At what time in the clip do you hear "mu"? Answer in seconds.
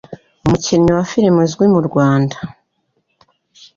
1.73-1.79